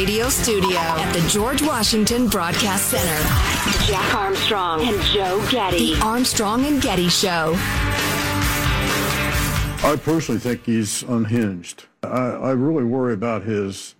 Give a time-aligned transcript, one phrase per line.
[0.00, 3.84] radio studio at the George Washington Broadcast Center.
[3.86, 5.94] Jack Armstrong and Joe Getty.
[5.94, 7.52] The Armstrong and Getty Show.
[9.84, 11.84] I personally think he's unhinged.
[12.02, 13.94] I, I really worry about his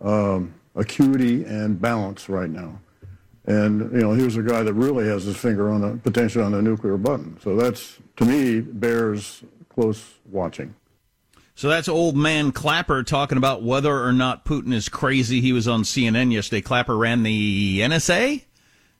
[0.00, 2.80] um, acuity and balance right now.
[3.46, 6.42] And, you know, he was a guy that really has his finger on the, potentially
[6.42, 7.38] on the nuclear button.
[7.40, 10.74] So that's, to me, bears close watching.
[11.54, 15.40] So that's old man Clapper talking about whether or not Putin is crazy.
[15.40, 16.60] He was on CNN yesterday.
[16.60, 18.42] Clapper ran the NSA.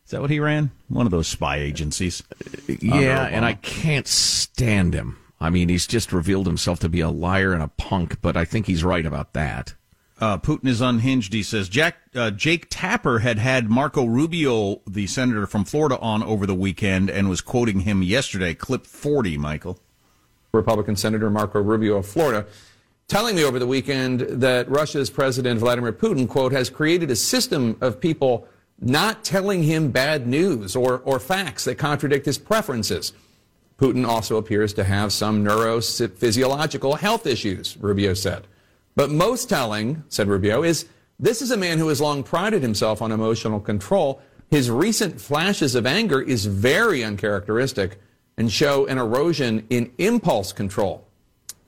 [0.05, 0.71] Is that what he ran?
[0.89, 2.23] One of those spy agencies.
[2.69, 5.19] Yeah, and I can't stand him.
[5.41, 8.45] I mean, he's just revealed himself to be a liar and a punk, but I
[8.45, 9.75] think he's right about that.
[10.21, 11.33] Uh, Putin is unhinged.
[11.33, 16.23] He says Jack uh, Jake Tapper had had Marco Rubio, the senator from Florida, on
[16.23, 18.55] over the weekend and was quoting him yesterday.
[18.55, 19.80] Clip forty, Michael.
[20.55, 22.47] Republican Senator Marco Rubio of Florida,
[23.09, 27.77] telling me over the weekend that Russia's President Vladimir Putin, quote, has created a system
[27.80, 28.49] of people
[28.80, 33.13] not telling him bad news or, or facts that contradict his preferences.
[33.79, 38.46] Putin also appears to have some neurophysiological health issues, Rubio said.
[38.96, 40.87] But most telling, said Rubio, is
[41.18, 44.21] this is a man who has long prided himself on emotional control.
[44.51, 48.01] His recent flashes of anger is very uncharacteristic
[48.37, 51.07] and show an erosion in impulse control.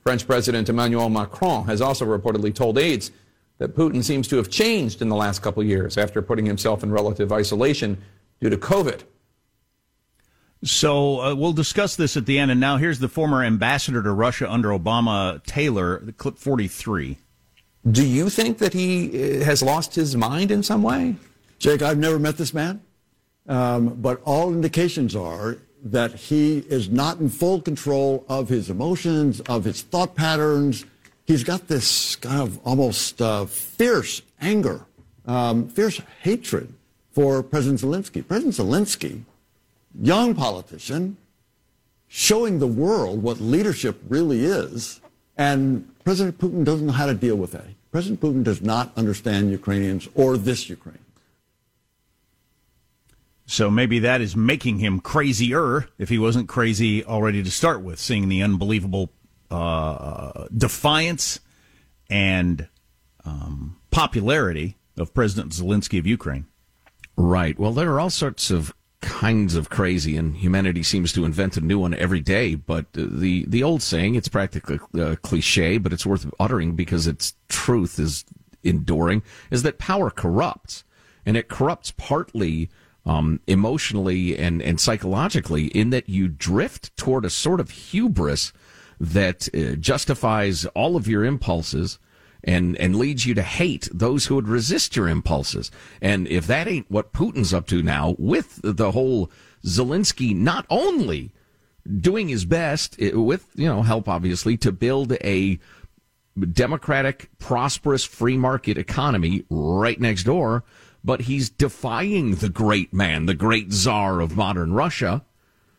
[0.03, 3.11] French President Emmanuel Macron has also reportedly told aides
[3.57, 6.83] that Putin seems to have changed in the last couple of years after putting himself
[6.83, 7.97] in relative isolation
[8.39, 9.01] due to COVID.
[10.63, 12.51] So uh, we'll discuss this at the end.
[12.51, 17.17] And now here's the former ambassador to Russia under Obama, Taylor, clip 43.
[17.89, 21.15] Do you think that he uh, has lost his mind in some way?
[21.59, 22.81] Jake, I've never met this man,
[23.47, 29.39] um, but all indications are that he is not in full control of his emotions,
[29.41, 30.85] of his thought patterns.
[31.25, 34.85] He's got this kind of almost uh, fierce anger,
[35.25, 36.73] um, fierce hatred
[37.11, 38.27] for President Zelensky.
[38.27, 39.23] President Zelensky
[40.01, 41.17] young politician
[42.07, 45.01] showing the world what leadership really is.
[45.37, 47.65] And President Putin doesn't know how to deal with that.
[47.91, 50.99] President Putin does not understand Ukrainians or this Ukraine.
[53.47, 57.97] So maybe that is making him crazier if he wasn't crazy already to start with,
[57.97, 59.09] seeing the unbelievable
[59.49, 61.39] uh, defiance
[62.09, 62.67] and
[63.23, 66.45] um, popularity of President Zelensky of Ukraine.
[67.15, 67.57] Right.
[67.57, 71.61] Well, there are all sorts of kinds of crazy, and humanity seems to invent a
[71.61, 72.55] new one every day.
[72.55, 77.07] But the the old saying, it's practically a uh, cliche, but it's worth uttering because
[77.07, 78.25] its truth is
[78.63, 80.83] enduring, is that power corrupts,
[81.25, 82.69] and it corrupts partly.
[83.07, 88.51] Um, emotionally and, and psychologically, in that you drift toward a sort of hubris
[88.99, 91.99] that uh, justifies all of your impulses
[92.43, 95.71] and and leads you to hate those who would resist your impulses.
[96.01, 99.31] And if that ain't what Putin's up to now with the whole
[99.65, 101.31] Zelensky not only
[101.99, 105.59] doing his best with you know help obviously to build a
[106.51, 110.63] democratic prosperous free market economy right next door
[111.07, 115.23] but he's defying the great man the great czar of modern russia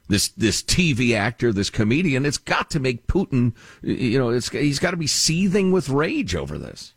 [0.09, 2.27] this this TV actor, this comedian.
[2.27, 6.35] It's got to make Putin, you know, it's he's got to be seething with rage
[6.35, 6.95] over this.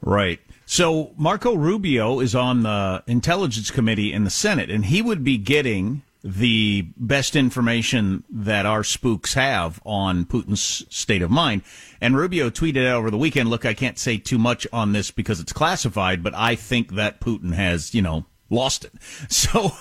[0.00, 0.40] Right.
[0.66, 5.36] So Marco Rubio is on the Intelligence Committee in the Senate, and he would be
[5.36, 11.60] getting the best information that our spooks have on Putin's state of mind.
[12.00, 15.10] And Rubio tweeted out over the weekend, look, I can't say too much on this
[15.10, 18.92] because it's classified, but I think that Putin has, you know, lost it.
[19.28, 19.72] So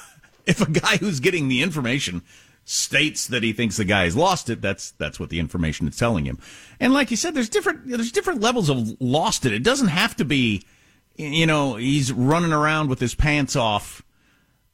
[0.45, 2.21] if a guy who's getting the information
[2.65, 5.95] states that he thinks the guy has lost it, that's that's what the information is
[5.95, 6.39] telling him.
[6.79, 9.53] And like you said, there's different there's different levels of lost it.
[9.53, 10.65] It doesn't have to be,
[11.15, 14.01] you know, he's running around with his pants off,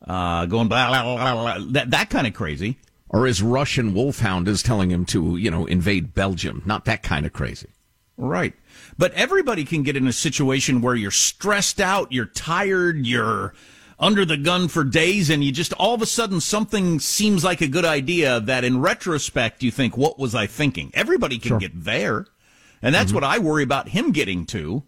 [0.08, 2.78] uh, going blah blah blah blah, that that kind of crazy.
[3.10, 6.62] Or his Russian wolfhound is telling him to, you know, invade Belgium.
[6.66, 7.69] Not that kind of crazy.
[8.18, 8.54] Right.
[9.00, 13.54] But everybody can get in a situation where you're stressed out, you're tired, you're
[13.98, 17.62] under the gun for days and you just all of a sudden something seems like
[17.62, 20.92] a good idea that in retrospect you think, what was I thinking?
[20.94, 21.60] Everybody can sure.
[21.60, 22.28] get there.
[22.81, 23.16] And that's mm-hmm.
[23.16, 24.84] what I worry about him getting to.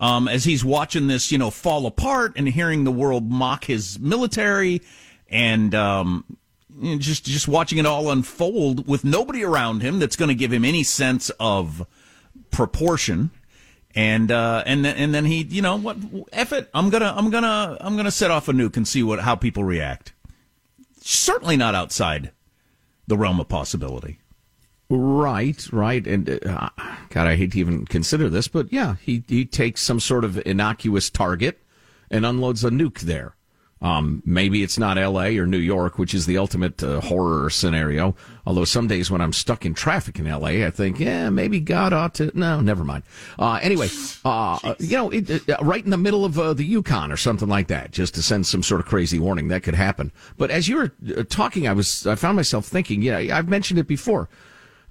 [0.00, 3.98] Um, as he's watching this, you know, fall apart and hearing the world mock his
[3.98, 4.80] military
[5.28, 6.24] and, um,
[6.98, 10.64] just, just watching it all unfold with nobody around him that's going to give him
[10.64, 11.86] any sense of
[12.50, 13.30] proportion
[13.94, 15.96] and uh, and then and then he, you know, what?
[16.32, 16.70] F it.
[16.72, 19.64] I'm gonna I'm gonna I'm gonna set off a nuke and see what how people
[19.64, 20.12] react.
[21.00, 22.30] Certainly not outside
[23.06, 24.19] the realm of possibility.
[24.92, 26.68] Right, right, and uh,
[27.10, 30.44] God, I hate to even consider this, but yeah, he he takes some sort of
[30.44, 31.60] innocuous target
[32.10, 33.36] and unloads a nuke there.
[33.82, 35.38] Um, maybe it's not L.A.
[35.38, 38.14] or New York, which is the ultimate uh, horror scenario.
[38.44, 41.92] Although some days when I'm stuck in traffic in L.A., I think, yeah, maybe God
[41.92, 42.30] ought to.
[42.36, 43.04] No, never mind.
[43.38, 43.88] Uh, anyway,
[44.24, 47.48] uh, you know, it, uh, right in the middle of uh, the Yukon or something
[47.48, 50.12] like that, just to send some sort of crazy warning that could happen.
[50.36, 53.78] But as you were uh, talking, I was I found myself thinking, yeah, I've mentioned
[53.78, 54.28] it before.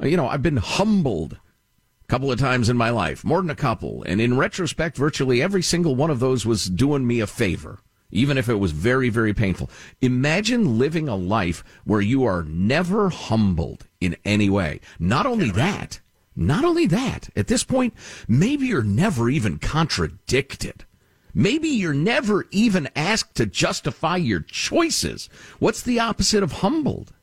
[0.02, 3.50] Uh, you know, I've been humbled a couple of times in my life, more than
[3.50, 7.28] a couple, and in retrospect, virtually every single one of those was doing me a
[7.28, 7.80] favor
[8.12, 9.70] even if it was very, very painful.
[10.02, 14.80] Imagine living a life where you are never humbled in any way.
[14.98, 16.00] Not only that,
[16.36, 17.94] not only that, at this point,
[18.28, 20.86] maybe you're never even contradicted.
[21.34, 25.30] Maybe you're never even asked to justify your choices.
[25.60, 27.14] What's the opposite of humbled?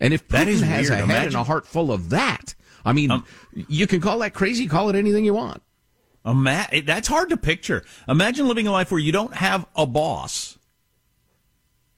[0.00, 0.92] And if Putin that is has weird.
[0.92, 1.26] a head Imagine.
[1.26, 2.54] and a heart full of that,
[2.84, 5.62] I mean, um, you can call that crazy, call it anything you want.
[6.24, 7.84] Ima- that's hard to picture.
[8.08, 10.58] Imagine living a life where you don't have a boss.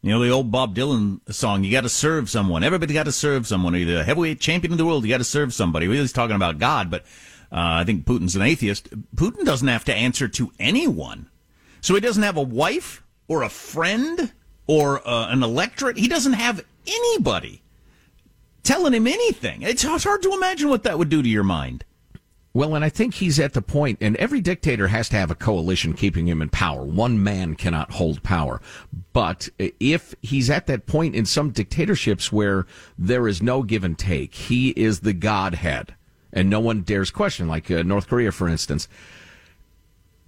[0.03, 1.63] You know the old Bob Dylan song.
[1.63, 2.65] You got to serve someone.
[2.65, 3.75] Everybody got to serve someone.
[3.75, 5.05] You're the heavyweight champion of the world.
[5.05, 5.89] You got to serve somebody.
[5.89, 7.03] We're just talking about God, but
[7.53, 8.89] uh, I think Putin's an atheist.
[9.15, 11.29] Putin doesn't have to answer to anyone,
[11.83, 14.33] so he doesn't have a wife or a friend
[14.67, 15.99] or uh, an electorate.
[15.99, 17.61] He doesn't have anybody
[18.63, 19.63] telling him anything.
[19.63, 21.85] It's hard to imagine what that would do to your mind.
[22.53, 25.37] Well, and I think he's at the point, and every dictator has to have a
[25.37, 26.85] coalition keeping him in power.
[26.85, 28.61] One man cannot hold power.
[29.13, 32.67] But if he's at that point in some dictatorships where
[32.99, 35.95] there is no give and take, he is the godhead,
[36.33, 38.89] and no one dares question, like uh, North Korea, for instance.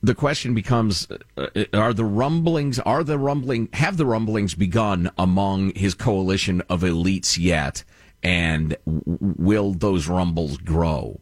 [0.00, 2.78] The question becomes: uh, Are the rumblings?
[2.80, 3.68] Are the rumbling?
[3.72, 7.82] Have the rumblings begun among his coalition of elites yet?
[8.22, 11.20] And will those rumbles grow?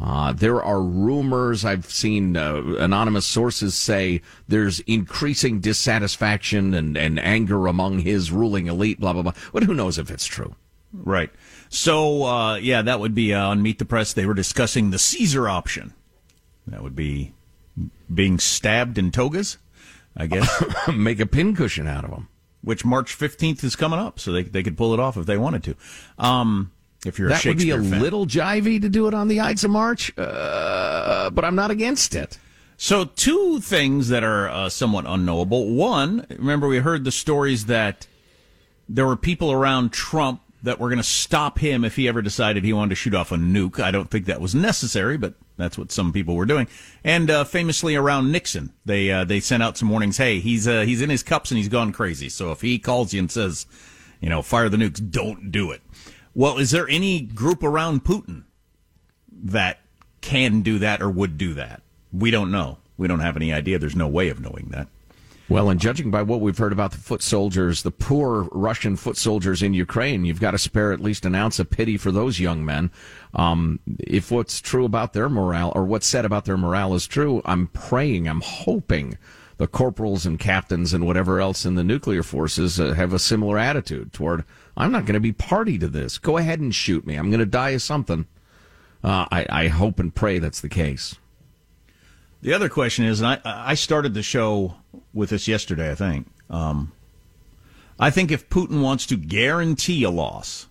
[0.00, 1.64] Uh, there are rumors.
[1.64, 8.66] I've seen uh, anonymous sources say there's increasing dissatisfaction and, and anger among his ruling
[8.68, 9.32] elite, blah, blah, blah.
[9.52, 10.54] But who knows if it's true?
[10.92, 11.30] Right.
[11.68, 14.12] So, uh, yeah, that would be uh, on Meet the Press.
[14.12, 15.94] They were discussing the Caesar option.
[16.66, 17.34] That would be
[18.12, 19.58] being stabbed in togas,
[20.16, 20.64] I guess.
[20.94, 22.28] Make a pincushion out of them.
[22.68, 25.38] Which March 15th is coming up, so they, they could pull it off if they
[25.38, 25.74] wanted to.
[26.18, 26.70] Um,
[27.06, 27.98] if you're that would be a fan.
[27.98, 32.14] little jivey to do it on the Ides of March, uh, but I'm not against
[32.14, 32.38] it.
[32.76, 35.74] So, two things that are uh, somewhat unknowable.
[35.74, 38.06] One, remember we heard the stories that
[38.86, 42.64] there were people around Trump that were going to stop him if he ever decided
[42.64, 43.80] he wanted to shoot off a nuke.
[43.80, 46.68] I don't think that was necessary, but that's what some people were doing.
[47.04, 50.16] And uh, famously around Nixon, they uh, they sent out some warnings.
[50.16, 52.28] Hey, he's uh, he's in his cups and he's gone crazy.
[52.28, 53.66] So if he calls you and says,
[54.20, 55.82] you know, fire the nukes, don't do it.
[56.34, 58.44] Well, is there any group around Putin
[59.30, 59.80] that
[60.20, 61.82] can do that or would do that?
[62.12, 62.78] We don't know.
[62.96, 63.78] We don't have any idea.
[63.78, 64.88] There's no way of knowing that.
[65.50, 69.16] Well, and judging by what we've heard about the foot soldiers, the poor Russian foot
[69.16, 72.38] soldiers in Ukraine, you've got to spare at least an ounce of pity for those
[72.38, 72.90] young men.
[73.32, 77.40] Um, if what's true about their morale, or what's said about their morale is true,
[77.46, 79.16] I'm praying, I'm hoping
[79.56, 83.58] the corporals and captains and whatever else in the nuclear forces uh, have a similar
[83.58, 84.44] attitude toward
[84.76, 86.18] I'm not going to be party to this.
[86.18, 87.16] Go ahead and shoot me.
[87.16, 88.26] I'm going to die of something.
[89.02, 91.16] Uh, I, I hope and pray that's the case.
[92.40, 94.76] The other question is, and I, I started the show
[95.12, 96.28] with this yesterday, I think.
[96.48, 96.92] Um,
[97.98, 100.68] I think if Putin wants to guarantee a loss,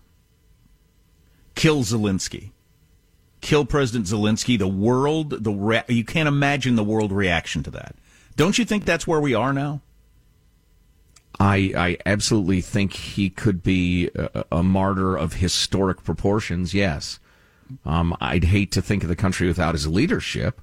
[1.55, 2.51] kill Zelensky,
[3.41, 7.95] kill President Zelensky, the world, the re- you can't imagine the world reaction to that.
[8.37, 9.81] Don't you think that's where we are now?
[11.39, 16.73] I, I absolutely think he could be a, a martyr of historic proportions.
[16.73, 17.19] Yes,
[17.85, 20.61] um, I'd hate to think of the country without his leadership.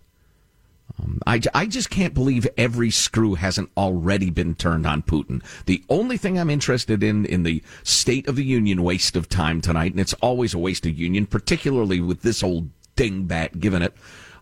[0.98, 5.42] Um, I, I just can't believe every screw hasn't already been turned on Putin.
[5.66, 9.60] The only thing I'm interested in in the State of the Union waste of time
[9.60, 13.94] tonight, and it's always a waste of union, particularly with this old dingbat giving it.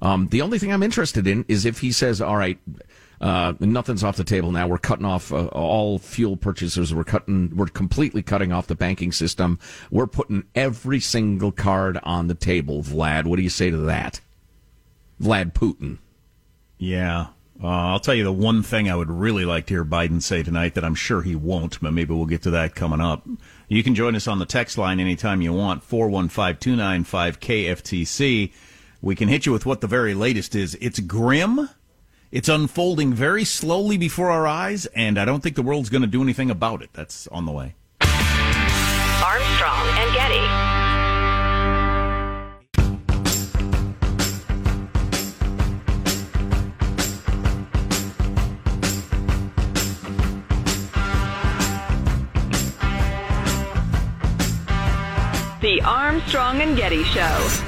[0.03, 2.59] Um, the only thing I'm interested in is if he says, "All right,
[3.23, 4.67] uh, nothing's off the table now.
[4.67, 6.93] We're cutting off uh, all fuel purchasers.
[6.93, 7.57] We're cutting.
[7.57, 9.61] We're completely cutting off the banking system.
[9.93, 12.83] We're putting every single card on the table.
[12.83, 14.21] Vlad, what do you say to that?
[15.21, 15.99] Vlad Putin.
[16.83, 17.29] Yeah.
[17.63, 20.43] Uh, I'll tell you the one thing I would really like to hear Biden say
[20.43, 23.25] tonight that I'm sure he won't, but maybe we'll get to that coming up.
[23.69, 28.53] You can join us on the text line anytime you want, 415 295 KFTC.
[29.01, 30.77] We can hit you with what the very latest is.
[30.81, 31.69] It's grim
[32.33, 36.09] it's unfolding very slowly before our eyes, and I don't think the world's going to
[36.09, 36.89] do anything about it.
[36.95, 37.75] That's on the way.
[38.01, 40.62] Armstrong and Getty.
[55.63, 57.63] The Armstrong and Getty Show.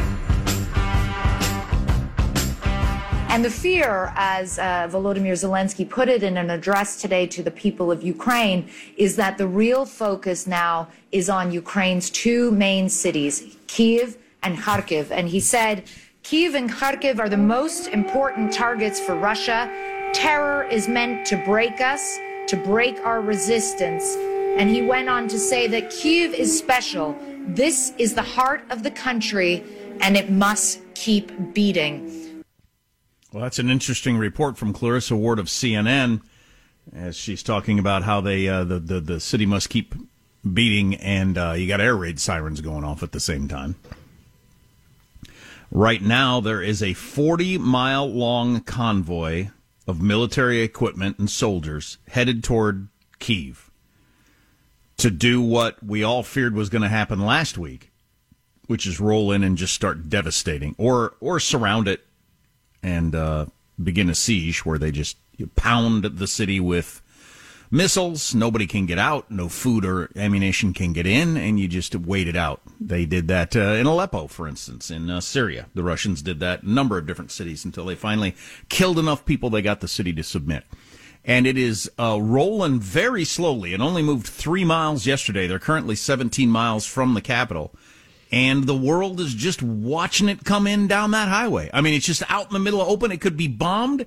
[3.29, 7.53] And the fear, as uh, Volodymyr Zelensky put it in an address today to the
[7.53, 13.57] people of Ukraine, is that the real focus now is on Ukraine's two main cities,
[13.69, 15.13] Kiev and Kharkiv.
[15.13, 15.85] And he said,
[16.25, 19.71] Kiev and Kharkiv are the most important targets for Russia.
[20.13, 24.17] Terror is meant to break us, to break our resistance.
[24.57, 27.17] And he went on to say that Kiev is special.
[27.47, 29.63] This is the heart of the country,
[30.01, 32.43] and it must keep beating.
[33.33, 36.23] Well, that's an interesting report from Clarissa Ward of CNN,
[36.95, 39.95] as she's talking about how they uh, the, the the city must keep
[40.53, 43.77] beating, and uh, you got air raid sirens going off at the same time.
[45.71, 49.49] Right now, there is a 40 mile long convoy
[49.87, 53.71] of military equipment and soldiers headed toward Kiev
[54.99, 57.91] to do what we all feared was going to happen last week,
[58.67, 62.07] which is roll in and just start devastating or or surround it
[62.83, 63.47] and uh,
[63.83, 65.17] begin a siege where they just
[65.57, 67.03] pound the city with
[67.71, 68.35] missiles.
[68.35, 69.31] Nobody can get out.
[69.31, 72.61] No food or ammunition can get in, and you just wait it out.
[72.81, 75.67] They did that uh, in Aleppo, for instance, in uh, Syria.
[75.75, 78.37] The Russians did that in a number of different cities until they finally
[78.69, 80.65] killed enough people they got the city to submit.
[81.25, 83.73] And it is uh, rolling very slowly.
[83.73, 85.47] It only moved three miles yesterday.
[85.47, 87.75] They're currently 17 miles from the capital
[88.35, 91.71] and the world is just watching it come in down that highway.
[91.73, 93.13] I mean, it's just out in the middle of open.
[93.13, 94.07] It could be bombed.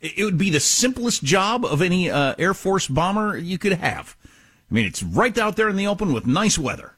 [0.00, 4.16] It would be the simplest job of any uh, Air Force bomber you could have.
[4.68, 6.96] I mean, it's right out there in the open with nice weather.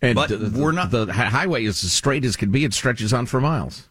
[0.00, 0.90] And but the, we're not.
[0.90, 2.64] The highway is as straight as can be.
[2.64, 3.88] It stretches on for miles.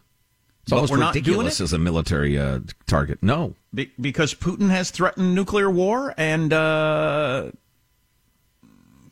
[0.66, 3.18] So it's almost ridiculous as a military uh, target.
[3.20, 7.50] No, be- because Putin has threatened nuclear war, and uh,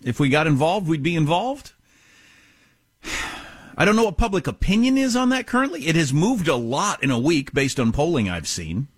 [0.05, 1.73] if we got involved, we'd be involved.
[3.77, 5.87] I don't know what public opinion is on that currently.
[5.87, 8.89] It has moved a lot in a week based on polling I've seen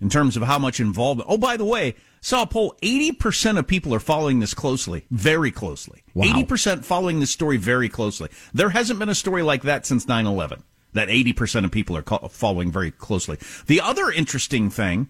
[0.00, 1.30] in terms of how much involvement.
[1.30, 5.52] Oh, by the way, saw a poll 80% of people are following this closely, very
[5.52, 6.02] closely.
[6.14, 6.26] Wow.
[6.26, 8.28] 80% following this story very closely.
[8.52, 12.28] There hasn't been a story like that since 9 11, that 80% of people are
[12.28, 13.38] following very closely.
[13.66, 15.08] The other interesting thing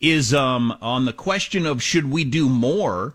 [0.00, 3.14] is um, on the question of should we do more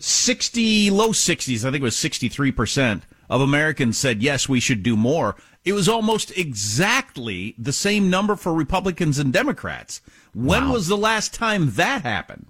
[0.00, 4.96] 60, low 60s, I think it was 63% of Americans said, yes, we should do
[4.96, 5.36] more.
[5.64, 10.00] It was almost exactly the same number for Republicans and Democrats.
[10.32, 10.74] When wow.
[10.74, 12.46] was the last time that happened?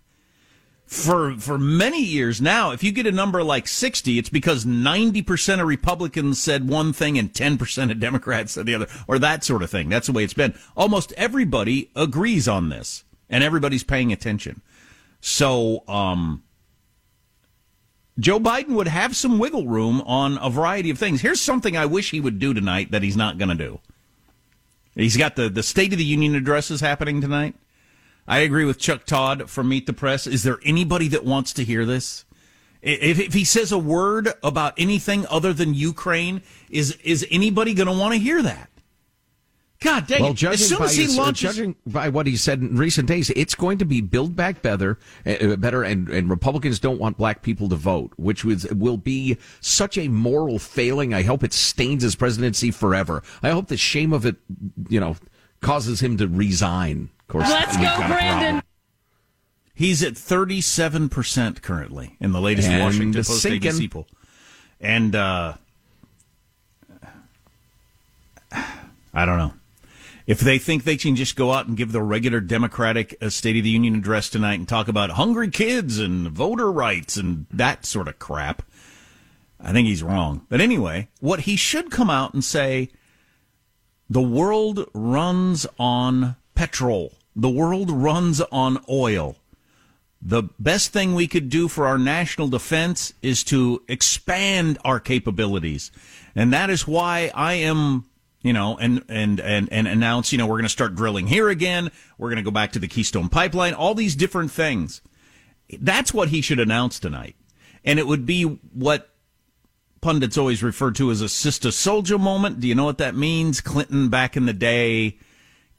[0.88, 5.60] For, for many years now, if you get a number like 60, it's because 90%
[5.60, 9.62] of Republicans said one thing and 10% of Democrats said the other, or that sort
[9.62, 9.90] of thing.
[9.90, 10.54] That's the way it's been.
[10.74, 14.62] Almost everybody agrees on this, and everybody's paying attention.
[15.20, 16.42] So, um,
[18.18, 21.20] Joe Biden would have some wiggle room on a variety of things.
[21.20, 23.80] Here's something I wish he would do tonight that he's not going to do.
[24.94, 27.54] He's got the, the State of the Union addresses happening tonight.
[28.28, 30.26] I agree with Chuck Todd from Meet the Press.
[30.26, 32.26] Is there anybody that wants to hear this?
[32.82, 37.88] If, if he says a word about anything other than Ukraine, is is anybody going
[37.88, 38.68] to want to hear that?
[39.80, 40.36] God dang well, it.
[40.36, 41.54] Judging as soon as he his, uh, launches...
[41.54, 44.98] Judging by what he said in recent days, it's going to be build back better,
[45.24, 49.38] uh, better and, and Republicans don't want black people to vote, which was, will be
[49.60, 51.14] such a moral failing.
[51.14, 53.22] I hope it stains his presidency forever.
[53.42, 54.36] I hope the shame of it,
[54.88, 55.16] you know,
[55.60, 57.10] causes him to resign.
[57.28, 58.62] Of course, let's go, Brandon.
[59.74, 64.06] He's at 37% currently in the latest and Washington Post ABC poll.
[64.80, 65.54] And, uh,
[68.50, 69.52] I don't know.
[70.26, 73.58] If they think they can just go out and give the regular Democratic uh, State
[73.58, 77.84] of the Union address tonight and talk about hungry kids and voter rights and that
[77.84, 78.62] sort of crap,
[79.60, 80.46] I think he's wrong.
[80.48, 82.88] But anyway, what he should come out and say
[84.08, 89.36] the world runs on petrol, the world runs on oil.
[90.20, 95.92] The best thing we could do for our national defense is to expand our capabilities.
[96.34, 98.04] And that is why I am
[98.40, 101.48] you know, and and and and announce, you know, we're going to start drilling here
[101.48, 101.90] again.
[102.18, 103.74] We're going to go back to the Keystone Pipeline.
[103.74, 105.00] All these different things.
[105.80, 107.34] That's what he should announce tonight,
[107.84, 109.10] and it would be what
[110.00, 112.60] pundits always refer to as a Sister Souljah moment.
[112.60, 113.60] Do you know what that means?
[113.60, 115.18] Clinton back in the day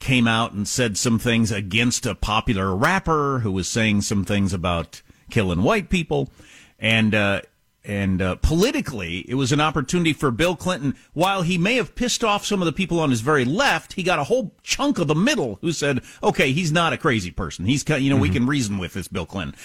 [0.00, 4.52] came out and said some things against a popular rapper who was saying some things
[4.52, 6.30] about killing white people,
[6.78, 7.42] and uh,
[7.82, 10.94] and uh, politically, it was an opportunity for Bill Clinton.
[11.14, 14.02] While he may have pissed off some of the people on his very left, he
[14.02, 17.64] got a whole chunk of the middle who said, "Okay, he's not a crazy person.
[17.64, 18.22] He's you know mm-hmm.
[18.22, 19.58] we can reason with this Bill Clinton."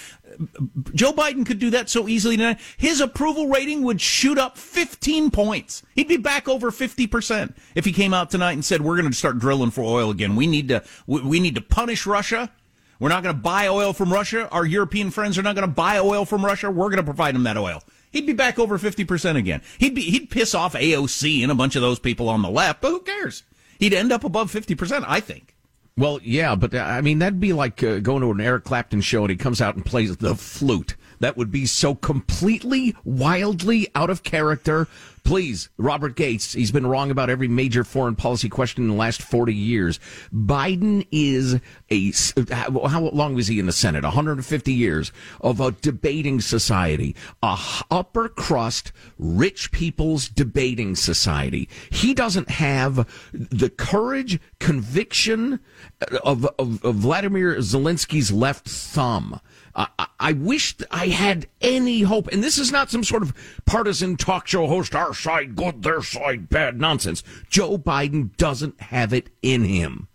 [0.94, 2.60] Joe Biden could do that so easily tonight.
[2.78, 5.84] His approval rating would shoot up 15 points.
[5.94, 9.18] He'd be back over 50% if he came out tonight and said, "We're going to
[9.18, 10.38] start drilling for oil again.
[10.38, 12.50] We need to we need to punish Russia."
[12.98, 14.48] We're not going to buy oil from Russia.
[14.54, 16.72] Our European friends are not going to buy oil from Russia.
[16.72, 17.84] We're going to provide them that oil
[18.16, 19.62] he'd be back over 50% again.
[19.78, 22.82] He'd be, he'd piss off AOC and a bunch of those people on the left,
[22.82, 23.44] but who cares?
[23.78, 25.54] He'd end up above 50%, I think.
[25.98, 29.02] Well, yeah, but uh, I mean, that'd be like uh, going to an Eric Clapton
[29.02, 30.96] show and he comes out and plays the flute.
[31.20, 34.88] That would be so completely, wildly out of character
[35.26, 39.24] Please, Robert Gates, he's been wrong about every major foreign policy question in the last
[39.24, 40.00] 40 years.
[40.32, 42.14] Biden is a,
[42.54, 44.04] uh, how long was he in the Senate?
[44.04, 47.58] 150 years of a debating society, a
[47.90, 51.68] upper crust, rich people's debating society.
[51.90, 55.60] He doesn't have the courage, conviction
[56.04, 59.42] uh, of, of, of Vladimir Zelensky's left thumb
[59.76, 62.28] I, I wish I had any hope.
[62.30, 63.34] And this is not some sort of
[63.66, 67.24] partisan talk show host, our side good, their side bad nonsense.
[67.50, 70.08] Joe Biden doesn't have it in him.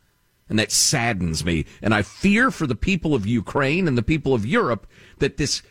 [0.49, 1.67] And that saddens me.
[1.81, 4.87] And I fear for the people of Ukraine and the people of Europe
[5.19, 5.63] that this,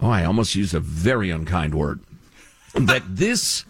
[0.00, 2.00] oh, I almost used a very unkind word,
[2.74, 3.64] that this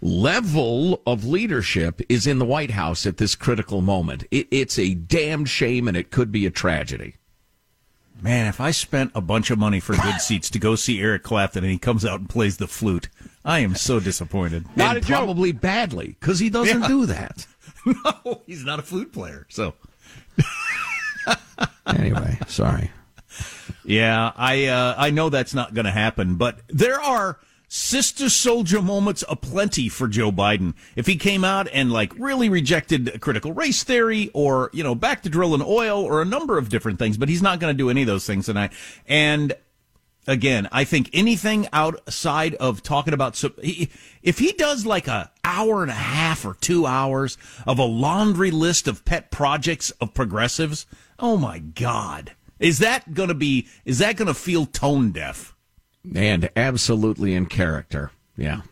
[0.00, 4.24] level of leadership is in the White House at this critical moment.
[4.30, 7.16] It, it's a damned shame and it could be a tragedy.
[8.22, 11.22] Man, if I spent a bunch of money for good seats to go see Eric
[11.22, 13.08] Clapton and he comes out and plays the flute,
[13.44, 14.64] I am so disappointed.
[14.76, 15.62] Not and probably joke.
[15.62, 16.88] badly because he doesn't yeah.
[16.88, 17.46] do that.
[17.86, 19.46] no, he's not a flute player.
[19.48, 19.74] So
[21.86, 22.90] anyway, sorry.
[23.84, 27.38] Yeah, I uh, I know that's not going to happen, but there are
[27.72, 30.74] Sister Souljah moments aplenty for Joe Biden.
[30.96, 35.22] If he came out and like really rejected critical race theory or, you know, back
[35.22, 37.88] to drilling oil or a number of different things, but he's not going to do
[37.88, 38.72] any of those things tonight.
[39.06, 39.52] And
[40.26, 45.92] again, I think anything outside of talking about, if he does like a hour and
[45.92, 50.86] a half or two hours of a laundry list of pet projects of progressives,
[51.20, 52.32] oh my God.
[52.58, 55.49] Is that going to be, is that going to feel tone deaf?
[56.14, 58.10] And absolutely in character.
[58.36, 58.62] Yeah.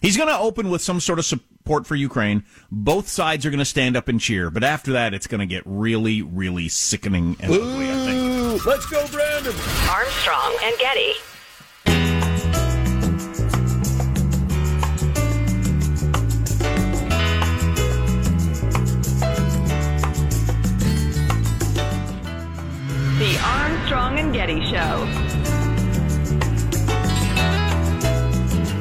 [0.00, 2.44] He's going to open with some sort of support for Ukraine.
[2.70, 5.46] Both sides are going to stand up and cheer, but after that, it's going to
[5.46, 8.66] get really, really sickening and ugly, I think.
[8.66, 9.54] Let's go, Brandon.
[9.90, 11.12] Armstrong and Getty.
[23.18, 25.29] The Armstrong and Getty Show.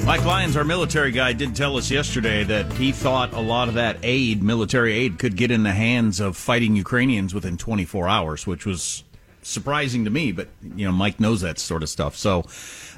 [0.09, 3.75] Mike Lyons, our military guy, did tell us yesterday that he thought a lot of
[3.75, 8.47] that aid, military aid, could get in the hands of fighting Ukrainians within 24 hours,
[8.47, 9.03] which was
[9.43, 10.31] surprising to me.
[10.31, 12.43] But you know, Mike knows that sort of stuff, so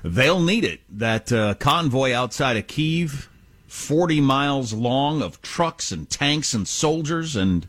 [0.05, 0.79] they'll need it.
[0.89, 3.29] That uh, convoy outside of Kiev,
[3.67, 7.67] 40 miles long, of trucks and tanks and soldiers and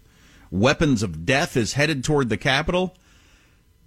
[0.52, 2.94] weapons of death, is headed toward the capital.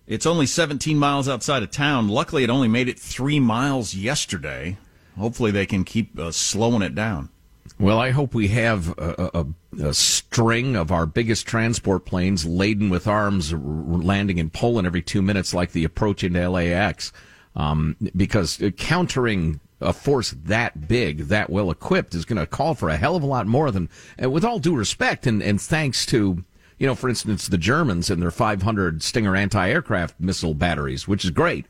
[0.05, 2.09] It's only 17 miles outside of town.
[2.09, 4.75] Luckily, it only made it three miles yesterday
[5.17, 7.29] hopefully they can keep uh, slowing it down.
[7.79, 12.89] Well, I hope we have a, a, a, string of our biggest transport planes laden
[12.89, 17.11] with arms landing in Poland every two minutes, like the approach into LAX,
[17.55, 22.87] um, because countering a force that big, that well equipped, is going to call for
[22.87, 26.45] a hell of a lot more than, with all due respect, and, and thanks to,
[26.77, 31.31] you know, for instance, the Germans and their 500 Stinger anti-aircraft missile batteries, which is
[31.31, 31.65] great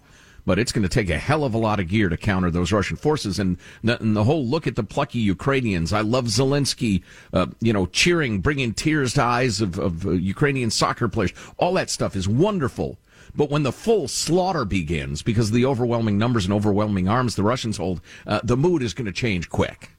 [0.46, 2.72] but it's going to take a hell of a lot of gear to counter those
[2.72, 3.40] Russian forces.
[3.40, 5.92] And the, and the whole look at the plucky Ukrainians.
[5.92, 7.04] I love Zelensky,
[7.34, 11.34] uh, you know, cheering, bringing tears to eyes of, of uh, Ukrainian soccer players.
[11.58, 12.98] All that stuff is wonderful.
[13.36, 17.44] But when the full slaughter begins, because of the overwhelming numbers and overwhelming arms the
[17.44, 19.92] Russians hold, uh, the mood is going to change quick.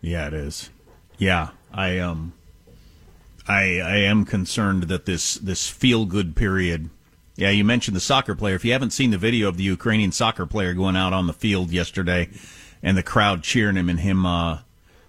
[0.00, 0.70] Yeah, it is.
[1.18, 2.32] Yeah, I um,
[3.46, 6.90] I I am concerned that this this feel good period
[7.40, 8.54] yeah, you mentioned the soccer player.
[8.54, 11.32] If you haven't seen the video of the Ukrainian soccer player going out on the
[11.32, 12.28] field yesterday
[12.82, 14.58] and the crowd cheering him and him uh,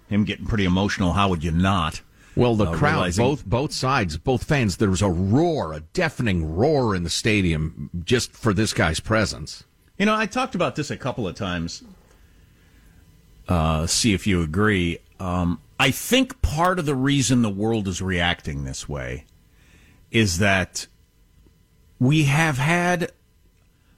[0.08, 2.00] him getting pretty emotional, how would you not?
[2.34, 3.24] Well, the uh, crowd, realizing...
[3.24, 7.90] both both sides, both fans, there was a roar, a deafening roar in the stadium
[8.02, 9.64] just for this guy's presence.
[9.98, 11.84] You know, I talked about this a couple of times.
[13.46, 15.00] Uh, see if you agree.
[15.20, 19.26] Um, I think part of the reason the world is reacting this way
[20.10, 20.86] is that
[22.02, 23.12] we have had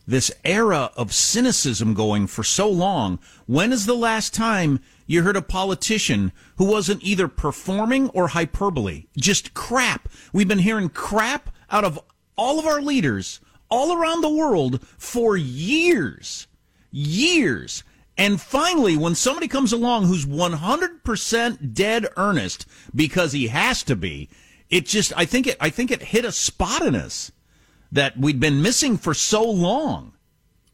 [0.07, 3.19] this era of cynicism going for so long.
[3.47, 9.07] When is the last time you heard a politician who wasn't either performing or hyperbole?
[9.17, 10.11] Just crap.
[10.35, 11.99] We've been hearing crap out of
[12.37, 13.41] all of our leaders
[13.71, 16.47] all around the world for years.
[16.91, 17.85] Years.
[18.19, 24.29] And finally, when somebody comes along who's 100% dead earnest because he has to be,
[24.69, 27.33] it just, I think it, I think it hit a spot in us
[27.93, 30.13] that we'd been missing for so long.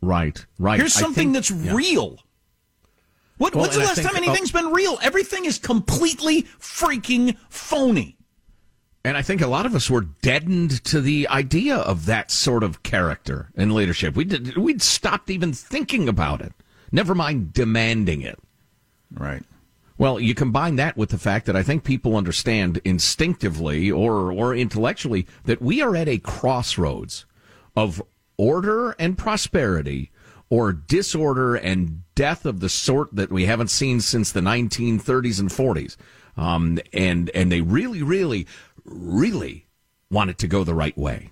[0.00, 0.78] Right, right.
[0.78, 1.74] Here's something think, that's yeah.
[1.74, 2.18] real.
[3.36, 4.98] What, well, what's the last think, time anything's uh, been real?
[5.02, 8.16] Everything is completely freaking phony.
[9.04, 12.62] And I think a lot of us were deadened to the idea of that sort
[12.62, 14.14] of character and leadership.
[14.14, 16.52] We did, we'd stopped even thinking about it.
[16.92, 18.38] Never mind demanding it.
[19.12, 19.42] Right.
[20.00, 24.54] Well, you combine that with the fact that I think people understand instinctively or, or
[24.54, 27.26] intellectually that we are at a crossroads
[27.76, 28.02] of
[28.38, 30.10] order and prosperity
[30.48, 35.50] or disorder and death of the sort that we haven't seen since the 1930s and
[35.50, 35.98] 40s.
[36.34, 38.46] Um, and, and they really, really,
[38.86, 39.66] really
[40.10, 41.30] want it to go the right way.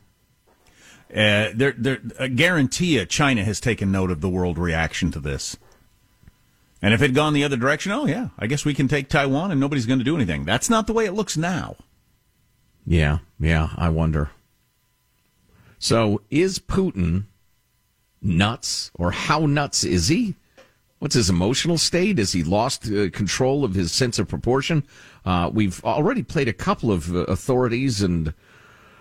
[1.09, 5.57] Uh, they're, I guarantee you China has taken note of the world reaction to this.
[6.81, 9.09] And if it had gone the other direction, oh yeah, I guess we can take
[9.09, 10.45] Taiwan and nobody's going to do anything.
[10.45, 11.77] That's not the way it looks now.
[12.87, 14.31] Yeah, yeah, I wonder.
[15.79, 17.25] So is Putin
[18.23, 20.35] nuts or how nuts is he?
[20.99, 22.19] What's his emotional state?
[22.19, 24.85] Has he lost uh, control of his sense of proportion?
[25.25, 28.35] Uh, we've already played a couple of uh, authorities and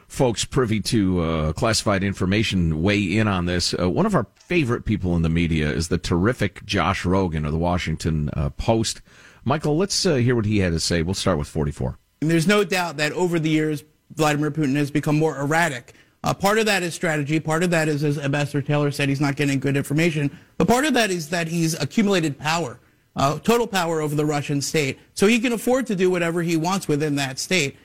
[0.07, 3.73] folks privy to uh, classified information weigh in on this.
[3.77, 7.51] Uh, one of our favorite people in the media is the terrific Josh Rogin of
[7.51, 9.01] the Washington uh, Post.
[9.43, 11.01] Michael, let's uh, hear what he had to say.
[11.01, 11.97] We'll start with 44.
[12.21, 13.83] And there's no doubt that over the years,
[14.15, 15.93] Vladimir Putin has become more erratic.
[16.23, 17.39] Uh, part of that is strategy.
[17.39, 20.35] Part of that is, as Ambassador Taylor said, he's not getting good information.
[20.57, 22.79] But part of that is that he's accumulated power,
[23.15, 24.97] uh, total power over the Russian state.
[25.13, 27.77] So he can afford to do whatever he wants within that state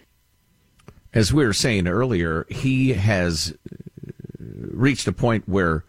[1.15, 3.55] as we were saying earlier, he has
[4.39, 5.85] reached a point where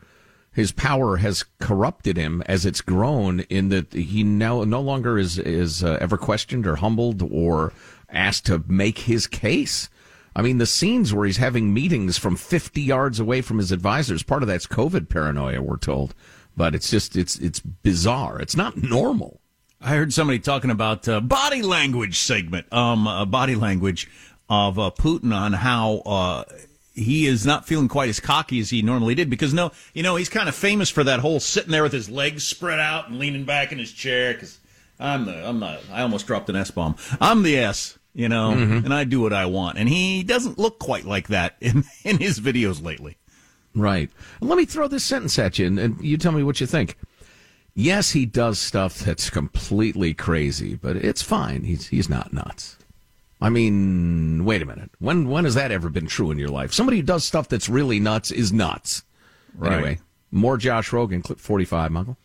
[0.51, 5.39] his power has corrupted him as it's grown in that he now no longer is
[5.39, 7.73] is uh, ever questioned or humbled or
[8.09, 9.89] asked to make his case.
[10.35, 14.23] I mean, the scenes where he's having meetings from 50 yards away from his advisors,
[14.23, 16.15] part of that's COVID paranoia, we're told.
[16.55, 18.39] But it's just, it's, it's bizarre.
[18.39, 19.41] It's not normal.
[19.81, 24.09] I heard somebody talking about uh, body language segment, um, uh, body language
[24.49, 26.43] of uh, Putin on how uh,
[26.93, 30.15] he is not feeling quite as cocky as he normally did because no, you know,
[30.15, 33.19] he's kind of famous for that whole sitting there with his legs spread out and
[33.19, 34.59] leaning back in his chair because
[34.99, 36.95] I'm the I'm not I almost dropped an S bomb.
[37.19, 38.85] I'm the S, you know, mm-hmm.
[38.85, 42.17] and I do what I want, and he doesn't look quite like that in in
[42.19, 43.17] his videos lately.
[43.75, 44.11] Right.
[44.39, 46.95] Let me throw this sentence at you, and, and you tell me what you think.
[47.73, 51.63] Yes, he does stuff that's completely crazy, but it's fine.
[51.63, 52.77] He's he's not nuts.
[53.43, 54.89] I mean, wait a minute.
[54.99, 56.71] When when has that ever been true in your life?
[56.71, 59.03] Somebody who does stuff that's really nuts is nuts.
[59.53, 59.73] Right.
[59.73, 59.99] Anyway,
[60.31, 62.17] more Josh Rogin, clip 45, Michael.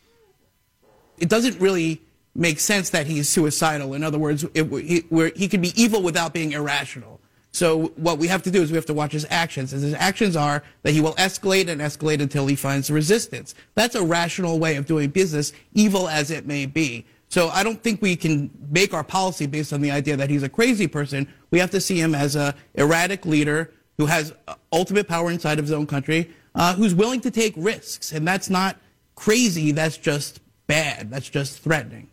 [1.18, 2.00] It doesn't really
[2.36, 3.94] make sense that he's suicidal.
[3.94, 5.04] In other words, it, he,
[5.34, 7.20] he could be evil without being irrational.
[7.50, 9.72] So what we have to do is we have to watch his actions.
[9.72, 13.56] And his actions are that he will escalate and escalate until he finds resistance.
[13.74, 17.04] That's a rational way of doing business, evil as it may be.
[17.28, 20.42] So I don't think we can make our policy based on the idea that he's
[20.42, 21.28] a crazy person.
[21.50, 24.32] We have to see him as a erratic leader who has
[24.72, 28.12] ultimate power inside of his own country, uh, who's willing to take risks.
[28.12, 28.78] And that's not
[29.14, 29.72] crazy.
[29.72, 31.10] That's just bad.
[31.10, 32.08] That's just threatening.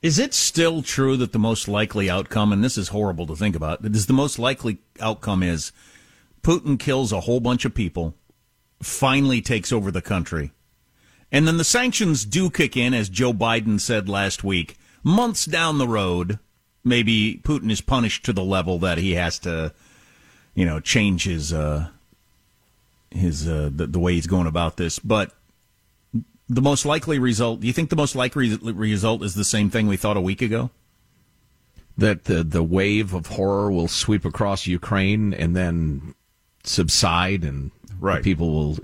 [0.00, 3.56] Is it still true that the most likely outcome, and this is horrible to think
[3.56, 5.72] about, is the most likely outcome is
[6.42, 8.14] Putin kills a whole bunch of people,
[8.80, 10.52] finally takes over the country,
[11.30, 14.76] and then the sanctions do kick in, as Joe Biden said last week.
[15.02, 16.38] Months down the road,
[16.84, 19.72] maybe Putin is punished to the level that he has to,
[20.54, 21.88] you know, change his uh,
[23.10, 24.98] his uh, the, the way he's going about this.
[24.98, 25.32] But
[26.48, 29.86] the most likely result, do you think the most likely result is the same thing
[29.86, 30.70] we thought a week ago?
[31.96, 36.14] That the the wave of horror will sweep across Ukraine and then
[36.64, 38.22] subside, and right.
[38.22, 38.78] people will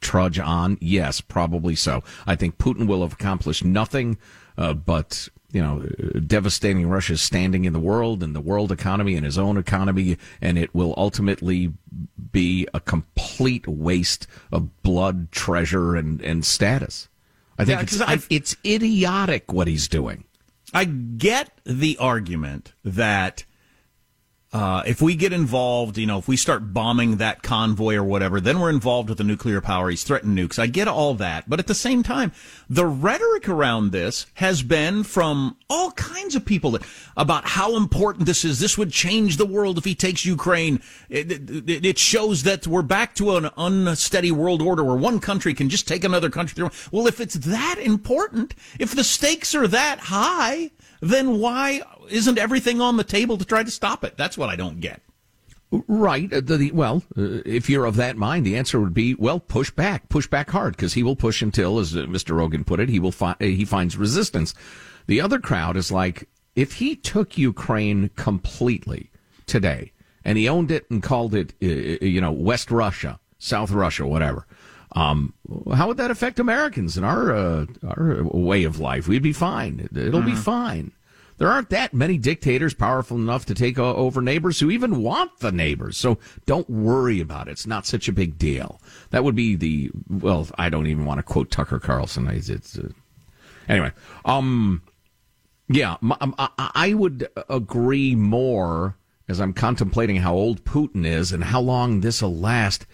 [0.00, 0.78] trudge on?
[0.80, 2.02] Yes, probably so.
[2.26, 4.18] I think Putin will have accomplished nothing
[4.58, 5.80] uh, but you know,
[6.26, 10.58] devastating Russia's standing in the world and the world economy and his own economy, and
[10.58, 11.72] it will ultimately
[12.32, 17.08] be a complete waste of blood, treasure, and, and status.
[17.58, 20.24] I think yeah, it's, it's idiotic what he's doing.
[20.74, 23.44] I get the argument that
[24.50, 28.40] uh, if we get involved, you know, if we start bombing that convoy or whatever,
[28.40, 29.90] then we're involved with a nuclear power.
[29.90, 30.58] He's threatened nukes.
[30.58, 31.50] I get all that.
[31.50, 32.32] But at the same time,
[32.70, 36.82] the rhetoric around this has been from all kinds of people that,
[37.14, 38.58] about how important this is.
[38.58, 40.80] This would change the world if he takes Ukraine.
[41.10, 45.52] It, it, it shows that we're back to an unsteady world order where one country
[45.52, 46.66] can just take another country.
[46.90, 52.80] Well, if it's that important, if the stakes are that high, then why isn't everything
[52.80, 54.16] on the table to try to stop it?
[54.16, 55.02] That's what I don't get.
[55.70, 56.32] Right.
[56.32, 59.38] Uh, the, the, well, uh, if you're of that mind, the answer would be, well,
[59.38, 62.34] push back, push back hard, because he will push until, as uh, Mr.
[62.34, 64.54] Rogin put it, he will fi- uh, he finds resistance.
[65.06, 69.10] The other crowd is like, if he took Ukraine completely
[69.46, 69.92] today
[70.24, 74.46] and he owned it and called it, uh, you know, West Russia, South Russia, whatever.
[74.92, 75.34] Um,
[75.74, 79.06] how would that affect Americans and our uh, our way of life?
[79.06, 79.88] We'd be fine.
[79.94, 80.30] It'll mm-hmm.
[80.30, 80.92] be fine.
[81.38, 85.52] There aren't that many dictators powerful enough to take over neighbors who even want the
[85.52, 85.96] neighbors.
[85.96, 87.52] So don't worry about it.
[87.52, 88.80] It's not such a big deal.
[89.10, 92.26] That would be the, well, I don't even want to quote Tucker Carlson.
[92.26, 92.88] It's, uh,
[93.68, 93.92] anyway,
[94.24, 94.82] um,
[95.68, 98.96] yeah, um, I would agree more
[99.28, 102.84] as I'm contemplating how old Putin is and how long this will last.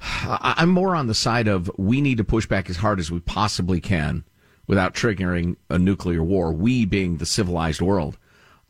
[0.00, 3.20] I'm more on the side of we need to push back as hard as we
[3.20, 4.24] possibly can
[4.66, 8.18] without triggering a nuclear war, we being the civilized world.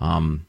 [0.00, 0.46] Um,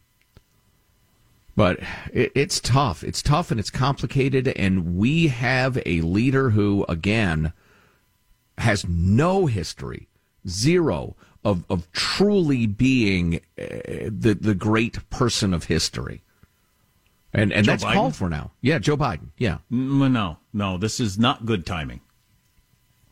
[1.55, 1.79] but
[2.13, 3.03] it, it's tough.
[3.03, 4.47] It's tough and it's complicated.
[4.49, 7.51] And we have a leader who, again,
[8.59, 10.07] has no history,
[10.47, 13.65] zero of, of truly being uh,
[14.07, 16.21] the, the great person of history.
[17.33, 17.93] And, and that's Biden?
[17.93, 18.51] called for now.
[18.61, 19.29] Yeah, Joe Biden.
[19.37, 19.59] Yeah.
[19.69, 22.01] No, no, this is not good timing.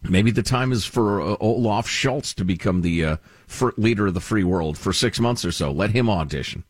[0.04, 3.18] Maybe the time is for uh, Olaf Scholz to become the uh,
[3.78, 5.72] leader of the free world for six months or so.
[5.72, 6.64] Let him audition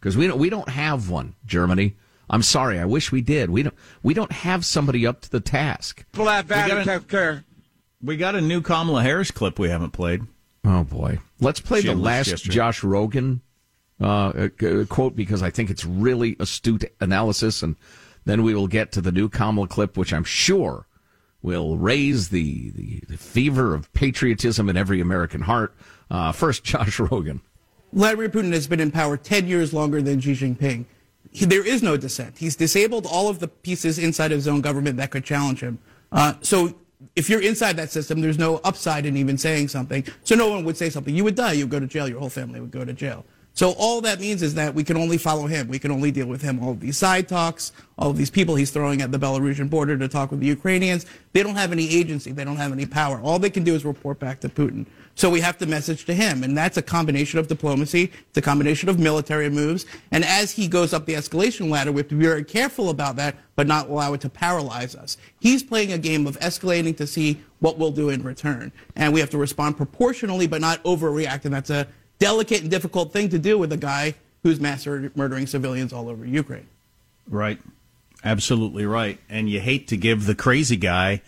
[0.00, 1.34] because we don't we don't have one.
[1.46, 1.96] Germany.
[2.28, 2.78] I'm sorry.
[2.78, 3.50] I wish we did.
[3.50, 6.04] We don't we don't have somebody up to the task.
[6.48, 7.44] we got, a,
[8.02, 10.22] we got a new Kamala Harris clip we haven't played.
[10.64, 12.54] Oh boy, let's play she the last yesterday.
[12.54, 13.40] Josh Rogin
[14.02, 14.48] uh,
[14.88, 17.76] quote because I think it's really astute analysis, and
[18.24, 20.86] then we will get to the new Kamala clip, which I'm sure
[21.42, 25.74] will raise the, the, the fever of patriotism in every American heart.
[26.10, 27.40] Uh, first, Josh Rogin.
[27.92, 30.86] Vladimir Putin has been in power 10 years longer than Xi Jinping.
[31.30, 32.38] He, there is no dissent.
[32.38, 35.78] He's disabled all of the pieces inside of his own government that could challenge him.
[36.10, 36.74] Uh, so
[37.16, 40.04] if you're inside that system, there's no upside in even saying something.
[40.24, 41.14] So no one would say something.
[41.14, 41.52] You would die.
[41.52, 42.08] You would go to jail.
[42.08, 43.24] Your whole family would go to jail.
[43.54, 45.68] So all that means is that we can only follow him.
[45.68, 46.62] We can only deal with him.
[46.62, 50.08] All these side talks, all of these people he's throwing at the Belarusian border to
[50.08, 52.32] talk with the Ukrainians, they don't have any agency.
[52.32, 53.20] They don't have any power.
[53.20, 54.86] All they can do is report back to Putin.
[55.14, 56.42] So we have to message to him.
[56.42, 58.10] And that's a combination of diplomacy.
[58.28, 59.84] It's a combination of military moves.
[60.10, 63.16] And as he goes up the escalation ladder, we have to be very careful about
[63.16, 65.18] that, but not allow it to paralyze us.
[65.40, 68.72] He's playing a game of escalating to see what we'll do in return.
[68.96, 71.44] And we have to respond proportionally, but not overreact.
[71.44, 71.86] And that's a
[72.22, 76.24] delicate and difficult thing to do with a guy who's mass murdering civilians all over
[76.24, 76.68] Ukraine.
[77.28, 77.58] Right.
[78.24, 79.18] Absolutely right.
[79.28, 81.22] And you hate to give the crazy guy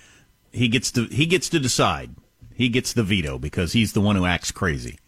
[0.52, 2.11] he gets to he gets to decide.
[2.54, 4.98] He gets the veto because he's the one who acts crazy.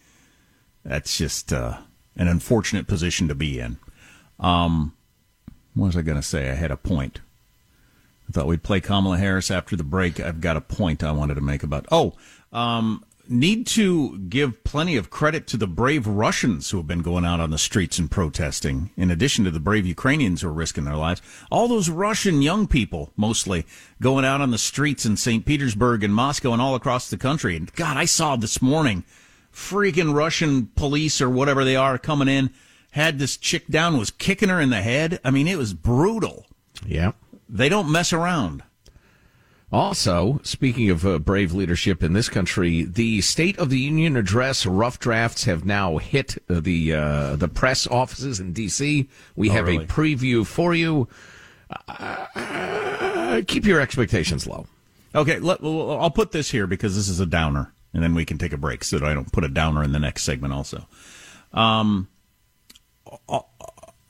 [0.83, 1.77] That's just uh,
[2.17, 3.77] an unfortunate position to be in.
[4.37, 4.93] Um,
[5.73, 6.49] what was I going to say?
[6.49, 7.21] I had a point.
[8.27, 10.19] I thought we'd play Kamala Harris after the break.
[10.19, 11.85] I've got a point I wanted to make about.
[11.89, 12.15] Oh,
[12.51, 17.25] um, need to give plenty of credit to the brave Russians who have been going
[17.25, 20.85] out on the streets and protesting, in addition to the brave Ukrainians who are risking
[20.85, 21.21] their lives.
[21.51, 23.65] All those Russian young people, mostly,
[24.01, 25.45] going out on the streets in St.
[25.45, 27.55] Petersburg and Moscow and all across the country.
[27.55, 29.03] And God, I saw this morning
[29.51, 32.51] freaking Russian police or whatever they are coming in,
[32.91, 35.19] had this chick down, was kicking her in the head.
[35.23, 36.45] I mean, it was brutal.
[36.85, 37.13] Yeah.
[37.49, 38.63] They don't mess around.
[39.69, 44.65] Also, speaking of uh, brave leadership in this country, the State of the Union address
[44.65, 49.09] rough drafts have now hit uh, the uh, the press offices in D.C.
[49.35, 49.83] We oh, have really?
[49.83, 51.09] a preview for you.
[51.85, 54.67] Uh, keep your expectations low.
[55.13, 58.37] Okay, let, I'll put this here because this is a downer, and then we can
[58.37, 60.53] take a break so that I don't put a downer in the next segment.
[60.53, 60.87] Also,
[61.51, 62.07] um,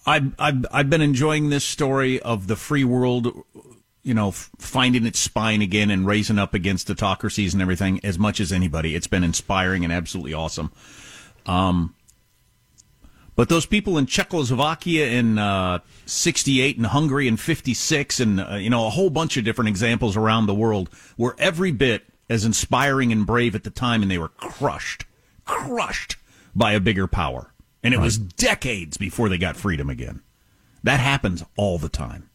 [0.06, 3.43] I've, I've I've been enjoying this story of the free world
[4.08, 8.39] you know, finding its spine again and raising up against autocracies and everything as much
[8.39, 8.96] as anybody.
[8.96, 10.72] It's been inspiring and absolutely awesome.
[11.46, 11.93] Um,
[13.36, 18.70] but those people in Czechoslovakia in uh, 68 and Hungary in 56 and, uh, you
[18.70, 23.12] know, a whole bunch of different examples around the world were every bit as inspiring
[23.12, 25.06] and brave at the time, and they were crushed,
[25.43, 26.15] crushed
[26.56, 27.54] by a bigger power.
[27.84, 28.04] And it right.
[28.04, 30.22] was decades before they got freedom again.
[30.84, 32.30] That happens all the time.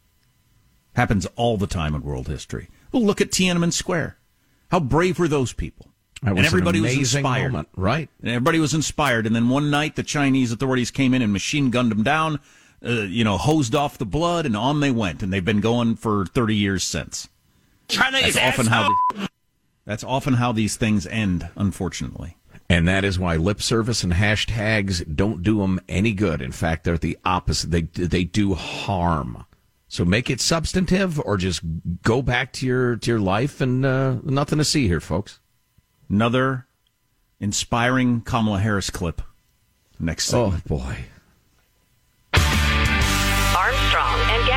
[0.93, 2.69] Happens all the time in world history.
[2.91, 4.17] Well, look at Tiananmen Square.
[4.69, 5.87] How brave were those people?
[6.21, 7.51] That was and everybody an was amazing inspired.
[7.51, 8.09] moment, right?
[8.21, 9.25] And everybody was inspired.
[9.25, 12.39] And then one night, the Chinese authorities came in and machine gunned them down,
[12.85, 15.21] uh, you know, hosed off the blood, and on they went.
[15.21, 17.27] And they've been going for 30 years since.
[17.87, 18.83] China That's often how.
[18.83, 18.95] asshole.
[19.15, 19.29] The,
[19.85, 22.37] that's often how these things end, unfortunately.
[22.69, 26.41] And that is why lip service and hashtags don't do them any good.
[26.41, 27.71] In fact, they're the opposite.
[27.71, 29.45] They they do harm.
[29.93, 31.61] So make it substantive, or just
[32.01, 35.39] go back to your to your life and uh, nothing to see here, folks.
[36.09, 36.65] Another
[37.39, 39.21] inspiring Kamala Harris clip.
[39.99, 40.63] Next segment.
[40.65, 40.97] Oh boy.
[42.33, 44.47] Armstrong and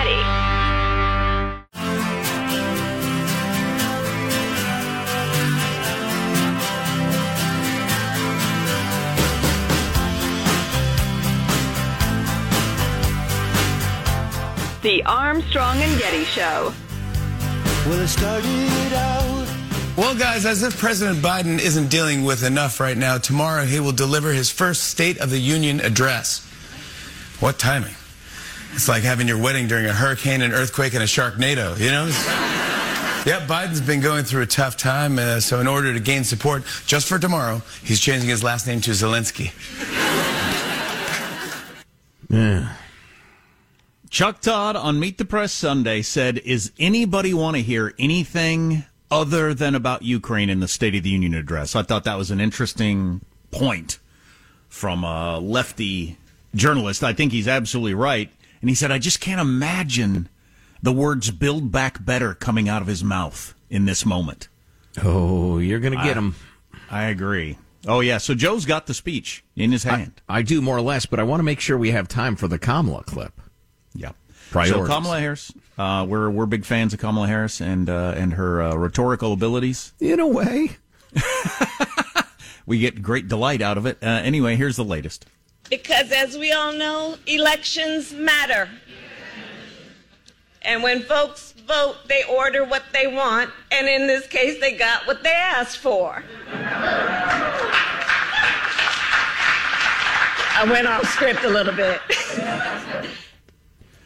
[14.86, 16.72] The Armstrong and Getty Show.
[17.86, 19.48] Well, it started out.
[19.96, 23.90] Well, guys, as if President Biden isn't dealing with enough right now, tomorrow he will
[23.90, 26.46] deliver his first State of the Union address.
[27.40, 27.96] What timing?
[28.74, 32.08] It's like having your wedding during a hurricane, an earthquake, and a sharknado, you know?
[33.26, 36.62] Yep, Biden's been going through a tough time, uh, so in order to gain support
[36.86, 39.50] just for tomorrow, he's changing his last name to Zelensky.
[42.30, 42.72] Yeah.
[44.10, 49.52] Chuck Todd on Meet the Press Sunday said, Is anybody want to hear anything other
[49.52, 51.74] than about Ukraine in the State of the Union address?
[51.74, 53.98] I thought that was an interesting point
[54.68, 56.16] from a lefty
[56.54, 57.02] journalist.
[57.02, 58.30] I think he's absolutely right.
[58.60, 60.28] And he said, I just can't imagine
[60.82, 64.48] the words build back better coming out of his mouth in this moment.
[65.02, 66.34] Oh, you're gonna get him.
[66.90, 67.58] I agree.
[67.88, 68.18] Oh, yeah.
[68.18, 70.20] So Joe's got the speech in his hand.
[70.28, 72.48] I do more or less, but I want to make sure we have time for
[72.48, 73.40] the Kamala clip.
[73.96, 74.12] Yeah.
[74.50, 74.86] Priorities.
[74.86, 78.62] So Kamala Harris, uh, we're we're big fans of Kamala Harris and uh, and her
[78.62, 79.92] uh, rhetorical abilities.
[80.00, 80.76] In a way.
[82.66, 83.98] We get great delight out of it.
[84.02, 85.24] Uh, anyway, here's the latest.
[85.70, 88.68] Because as we all know, elections matter.
[90.62, 95.06] And when folks vote, they order what they want, and in this case, they got
[95.06, 96.24] what they asked for.
[100.58, 102.00] I went off script a little bit.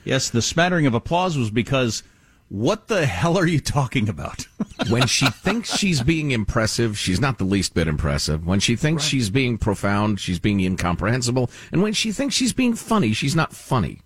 [0.05, 2.03] Yes, the smattering of applause was because
[2.49, 4.47] what the hell are you talking about?
[4.89, 8.45] when she thinks she's being impressive, she's not the least bit impressive.
[8.45, 11.51] When she thinks she's being profound, she's being incomprehensible.
[11.71, 14.01] And when she thinks she's being funny, she's not funny.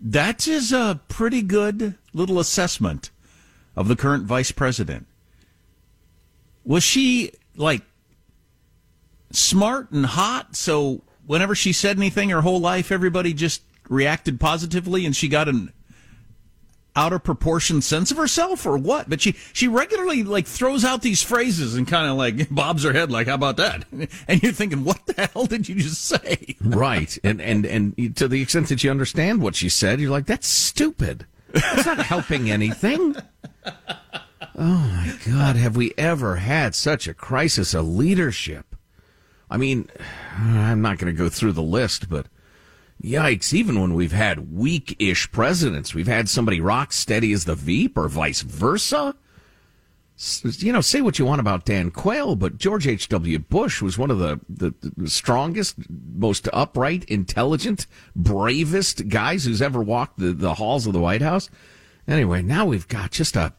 [0.00, 3.10] that is a pretty good little assessment
[3.74, 5.06] of the current vice president.
[6.64, 7.82] Was she like
[9.30, 10.54] smart and hot?
[10.56, 13.62] So whenever she said anything her whole life, everybody just
[13.94, 15.72] reacted positively and she got an
[16.96, 19.08] out of proportion sense of herself or what?
[19.08, 22.92] But she, she regularly like throws out these phrases and kind of like bobs her
[22.92, 23.84] head like, how about that?
[24.28, 26.56] And you're thinking, what the hell did you just say?
[26.64, 27.16] Right.
[27.22, 30.46] And, and, and to the extent that you understand what she said, you're like, that's
[30.46, 31.26] stupid.
[31.52, 33.16] That's not helping anything.
[33.64, 35.56] Oh my God.
[35.56, 38.74] Have we ever had such a crisis of leadership?
[39.50, 39.88] I mean,
[40.38, 42.26] I'm not going to go through the list, but
[43.02, 47.54] yikes, even when we've had weak ish presidents, we've had somebody rock steady as the
[47.54, 49.14] Veep or vice versa.
[50.42, 53.40] You know, say what you want about Dan Quayle, but George H.W.
[53.40, 59.82] Bush was one of the, the, the strongest, most upright, intelligent, bravest guys who's ever
[59.82, 61.50] walked the, the halls of the White House.
[62.06, 63.54] Anyway, now we've got just a,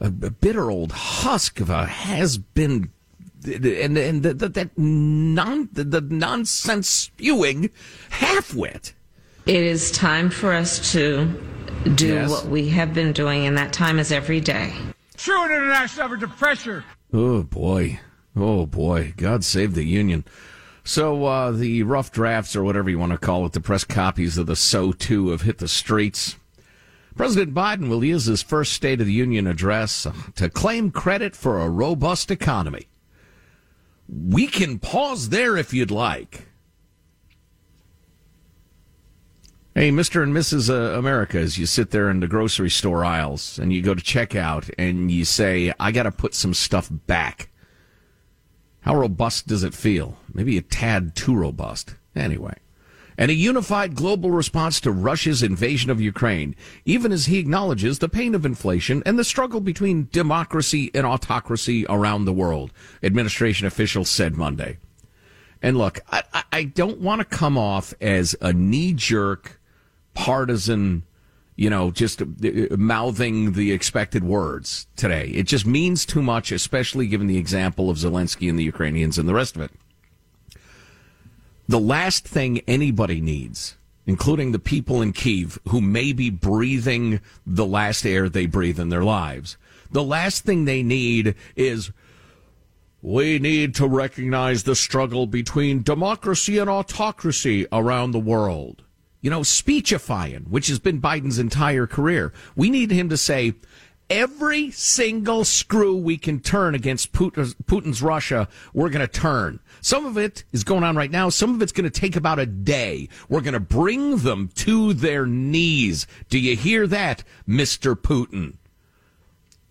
[0.00, 2.90] a, a bitter old husk of a has been
[3.46, 7.70] and and the, the, that non the, the nonsense spewing
[8.10, 8.92] halfwit.
[9.46, 11.26] It is time for us to
[11.94, 12.30] do Yes.
[12.30, 14.72] what we have been doing, and that time is every day.
[15.16, 16.84] True international effort to pressure.
[17.12, 18.00] Oh boy,
[18.34, 20.24] oh boy, God save the Union.
[20.82, 24.36] So uh, the rough drafts, or whatever you want to call it, the press copies
[24.38, 26.36] of the SOTU have hit the streets.
[27.16, 31.60] President Biden will use his first State of the Union address to claim credit for
[31.60, 32.88] a robust economy.
[34.08, 36.48] We can pause there if you'd like.
[39.74, 40.22] Hey, Mr.
[40.22, 40.70] and Mrs.
[40.70, 44.02] Uh, America, as you sit there in the grocery store aisles and you go to
[44.02, 47.48] checkout and you say, I got to put some stuff back.
[48.82, 50.16] How robust does it feel?
[50.32, 51.96] Maybe a tad too robust.
[52.14, 52.54] Anyway.
[53.16, 58.08] And a unified global response to Russia's invasion of Ukraine, even as he acknowledges the
[58.08, 64.10] pain of inflation and the struggle between democracy and autocracy around the world, administration officials
[64.10, 64.78] said Monday.
[65.62, 69.60] And look, I, I- don't want to come off as a knee jerk
[70.12, 71.04] partisan,
[71.56, 72.26] you know, just uh,
[72.76, 75.28] mouthing the expected words today.
[75.28, 79.28] It just means too much, especially given the example of Zelensky and the Ukrainians and
[79.28, 79.70] the rest of it.
[81.66, 87.64] The last thing anybody needs, including the people in Kiev who may be breathing the
[87.64, 89.56] last air they breathe in their lives,
[89.90, 91.90] the last thing they need is
[93.00, 98.82] we need to recognize the struggle between democracy and autocracy around the world.
[99.20, 102.32] You know, speechifying, which has been Biden's entire career.
[102.56, 103.54] We need him to say,
[104.10, 109.60] every single screw we can turn against Putin's Russia, we're going to turn.
[109.84, 111.28] Some of it is going on right now.
[111.28, 113.10] Some of it's going to take about a day.
[113.28, 116.06] We're going to bring them to their knees.
[116.30, 117.94] Do you hear that, Mr.
[117.94, 118.54] Putin?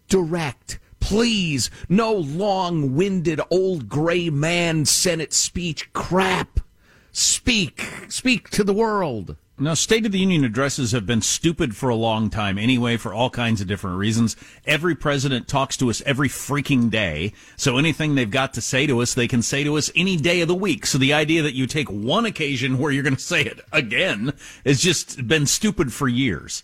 [0.08, 6.60] Direct Please, no long winded old gray man Senate speech crap.
[7.12, 9.36] Speak, speak to the world.
[9.60, 13.14] Now, State of the Union addresses have been stupid for a long time anyway, for
[13.14, 14.36] all kinds of different reasons.
[14.66, 17.34] Every president talks to us every freaking day.
[17.56, 20.42] So anything they've got to say to us, they can say to us any day
[20.42, 20.88] of the week.
[20.88, 24.34] So the idea that you take one occasion where you're going to say it again
[24.66, 26.64] has just been stupid for years.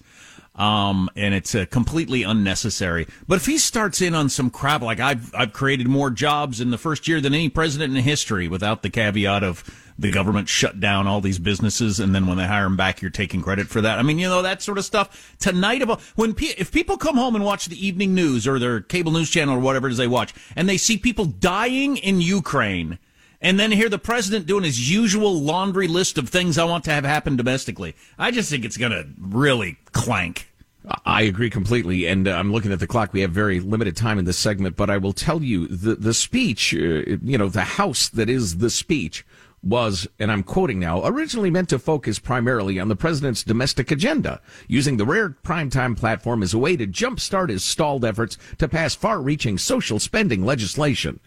[0.55, 3.07] Um, and it's uh, completely unnecessary.
[3.27, 6.71] But if he starts in on some crap like I've I've created more jobs in
[6.71, 9.63] the first year than any president in history, without the caveat of
[9.99, 13.11] the government shut down all these businesses, and then when they hire them back, you're
[13.11, 13.99] taking credit for that.
[13.99, 15.35] I mean, you know that sort of stuff.
[15.39, 15.81] Tonight,
[16.15, 19.55] when if people come home and watch the evening news or their cable news channel
[19.55, 22.97] or whatever it is they watch, and they see people dying in Ukraine
[23.41, 26.91] and then hear the president doing his usual laundry list of things I want to
[26.91, 27.95] have happen domestically.
[28.17, 30.51] I just think it's going to really clank.
[31.05, 33.13] I agree completely, and uh, I'm looking at the clock.
[33.13, 36.13] We have very limited time in this segment, but I will tell you the the
[36.13, 39.25] speech, uh, you know, the house that is the speech
[39.61, 44.41] was, and I'm quoting now, originally meant to focus primarily on the president's domestic agenda,
[44.67, 48.95] using the rare primetime platform as a way to jumpstart his stalled efforts to pass
[48.95, 51.19] far-reaching social spending legislation.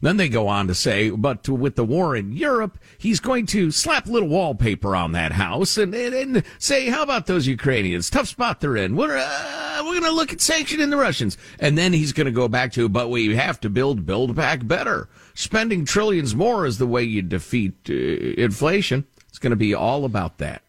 [0.00, 3.70] Then they go on to say, but with the war in Europe, he's going to
[3.70, 8.10] slap little wallpaper on that house and, and, and say, how about those Ukrainians?
[8.10, 8.94] Tough spot they're in.
[8.94, 11.38] We're, uh, we're going to look at sanctioning the Russians.
[11.58, 14.66] And then he's going to go back to, but we have to build, build back
[14.66, 15.08] better.
[15.36, 19.04] Spending trillions more is the way you defeat uh, inflation.
[19.28, 20.62] It's going to be all about that.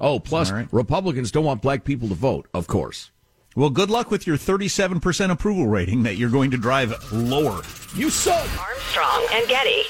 [0.00, 0.66] Oh, plus right.
[0.72, 3.12] Republicans don't want black people to vote, of course.
[3.54, 7.62] Well, good luck with your 37% approval rating that you're going to drive lower.
[7.94, 8.48] You suck.
[8.58, 9.84] Armstrong and Getty.